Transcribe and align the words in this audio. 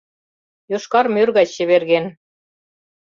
Йошкар 0.71 1.05
мӧр 1.15 1.27
гай 1.37 1.47
чеверген; 1.55 2.05